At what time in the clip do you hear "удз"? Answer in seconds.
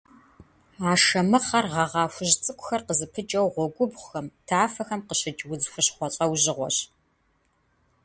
5.51-5.65